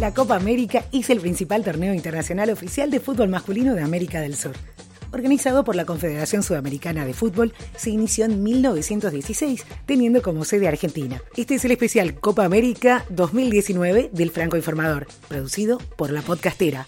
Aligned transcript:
La 0.00 0.14
Copa 0.14 0.34
América 0.34 0.86
es 0.92 1.10
el 1.10 1.20
principal 1.20 1.62
torneo 1.62 1.92
internacional 1.92 2.48
oficial 2.48 2.90
de 2.90 3.00
fútbol 3.00 3.28
masculino 3.28 3.74
de 3.74 3.82
América 3.82 4.20
del 4.20 4.34
Sur. 4.34 4.56
Organizado 5.12 5.62
por 5.62 5.76
la 5.76 5.84
Confederación 5.84 6.42
Sudamericana 6.42 7.04
de 7.04 7.14
Fútbol, 7.14 7.52
se 7.76 7.90
inició 7.90 8.24
en 8.24 8.42
1916, 8.42 9.66
teniendo 9.84 10.22
como 10.22 10.44
sede 10.44 10.68
Argentina. 10.68 11.20
Este 11.36 11.56
es 11.56 11.64
el 11.64 11.72
especial 11.72 12.14
Copa 12.14 12.44
América 12.44 13.04
2019 13.10 14.10
del 14.12 14.30
Franco 14.30 14.56
Informador, 14.56 15.06
producido 15.28 15.78
por 15.96 16.12
la 16.12 16.22
podcastera. 16.22 16.86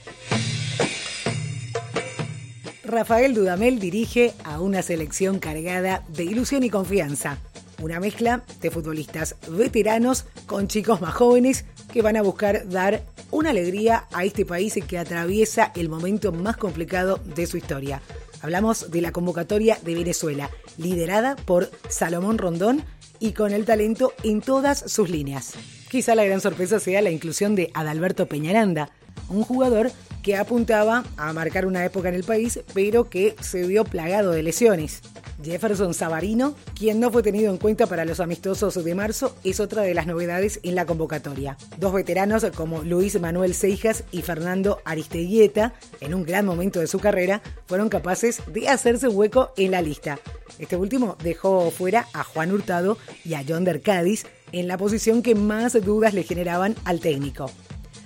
Rafael 2.84 3.34
Dudamel 3.34 3.78
dirige 3.78 4.32
a 4.44 4.60
una 4.60 4.82
selección 4.82 5.38
cargada 5.38 6.04
de 6.08 6.24
ilusión 6.24 6.62
y 6.62 6.70
confianza. 6.70 7.38
Una 7.82 7.98
mezcla 7.98 8.44
de 8.60 8.70
futbolistas 8.70 9.34
veteranos 9.48 10.27
con 10.46 10.68
chicos 10.68 11.00
más 11.00 11.14
jóvenes 11.14 11.64
que 11.92 12.00
van 12.00 12.16
a 12.16 12.23
buscar 12.23 12.68
dar 12.68 13.02
una 13.32 13.50
alegría 13.50 14.06
a 14.12 14.24
este 14.24 14.46
país 14.46 14.78
que 14.86 14.98
atraviesa 14.98 15.73
el 15.74 15.88
momento 15.88 16.30
más 16.30 16.56
complicado 16.56 17.18
de 17.34 17.45
su 17.48 17.56
historia. 17.56 18.00
Hablamos 18.40 18.92
de 18.92 19.00
la 19.00 19.10
convocatoria 19.10 19.78
de 19.82 19.96
Venezuela, 19.96 20.48
liderada 20.78 21.34
por 21.34 21.73
Salomón 21.88 22.38
Rondón 22.38 22.84
y 23.18 23.32
con 23.32 23.52
el 23.52 23.64
talento 23.64 24.12
en 24.23 24.42
todas 24.42 24.84
sus 24.87 25.10
líneas. 25.10 25.54
Quizá 25.90 26.14
la 26.14 26.24
gran 26.24 26.40
sorpresa 26.40 26.78
sea 26.78 27.02
la 27.02 27.10
inclusión 27.10 27.56
de 27.56 27.73
Adalberto 27.74 28.26
Peñaranda, 28.26 28.90
un 29.28 29.44
jugador 29.44 29.90
que 30.22 30.36
apuntaba 30.36 31.04
a 31.16 31.32
marcar 31.32 31.66
una 31.66 31.84
época 31.84 32.08
en 32.08 32.14
el 32.14 32.24
país, 32.24 32.60
pero 32.72 33.10
que 33.10 33.34
se 33.40 33.66
vio 33.66 33.84
plagado 33.84 34.30
de 34.30 34.42
lesiones. 34.42 35.02
Jefferson 35.42 35.92
Savarino, 35.92 36.54
quien 36.74 37.00
no 37.00 37.10
fue 37.10 37.22
tenido 37.22 37.50
en 37.50 37.58
cuenta 37.58 37.86
para 37.86 38.04
los 38.04 38.20
amistosos 38.20 38.82
de 38.82 38.95
marzo, 38.95 39.34
es 39.42 39.58
otra 39.58 39.82
de 39.82 39.95
las 39.95 40.06
novedades 40.06 40.60
en 40.62 40.76
la 40.76 40.86
convocatoria. 40.86 41.56
Dos 41.79 41.92
veteranos 41.92 42.46
como 42.54 42.82
Luis 42.82 43.20
Manuel 43.20 43.54
Seijas 43.54 44.04
y 44.12 44.23
Fernando 44.23 44.80
Aristeguieta, 44.84 45.74
en 46.01 46.14
un 46.14 46.24
gran 46.24 46.46
momento 46.46 46.79
de 46.79 46.86
su 46.86 47.01
carrera, 47.01 47.42
fueron 47.66 47.88
capaces 47.88 48.40
de 48.46 48.68
hacerse 48.68 49.09
hueco 49.09 49.52
en 49.57 49.73
la 49.73 49.82
lista. 49.82 50.20
Este 50.59 50.76
último 50.76 51.16
dejó 51.23 51.70
fuera 51.73 52.07
a 52.12 52.23
Juan 52.23 52.52
Hurtado 52.52 52.98
y 53.24 53.34
a 53.34 53.45
John 53.46 53.64
Cádiz 53.82 54.26
en 54.52 54.68
la 54.68 54.79
posición 54.79 55.23
que 55.23 55.34
más 55.34 55.73
dudas 55.84 56.14
le 56.14 56.23
generaban 56.23 56.76
al 56.84 57.01
técnico. 57.01 57.51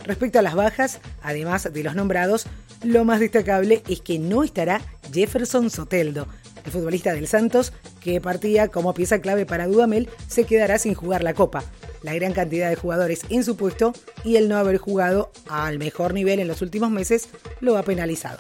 Respecto 0.07 0.39
a 0.39 0.43
las 0.43 0.55
bajas, 0.55 1.01
además 1.23 1.73
de 1.73 1.83
los 1.83 1.97
nombrados, 1.97 2.47
lo 2.85 3.05
más 3.05 3.19
destacable 3.19 3.83
es 3.89 4.01
que 4.01 4.19
no 4.21 4.45
estará 4.45 4.81
Jefferson 5.13 5.69
Soteldo, 5.69 6.29
el 6.65 6.71
futbolista 6.71 7.13
del 7.13 7.27
Santos, 7.27 7.73
que 8.01 8.21
partía 8.21 8.69
como 8.69 8.95
pieza 8.95 9.21
clave 9.21 9.47
para 9.47 9.67
Dudamel, 9.67 10.09
se 10.29 10.45
quedará 10.45 10.79
sin 10.79 10.95
jugar 10.95 11.25
la 11.25 11.35
Copa. 11.35 11.65
La 12.03 12.15
gran 12.15 12.33
cantidad 12.33 12.69
de 12.69 12.77
jugadores 12.77 13.23
en 13.31 13.43
su 13.43 13.57
puesto 13.57 13.93
y 14.25 14.37
el 14.37 14.49
no 14.49 14.57
haber 14.57 14.79
jugado 14.79 15.33
al 15.49 15.79
mejor 15.79 16.15
nivel 16.15 16.39
en 16.39 16.47
los 16.47 16.63
últimos 16.63 16.91
meses 16.91 17.29
lo 17.61 17.77
ha 17.77 17.83
penalizado. 17.83 18.39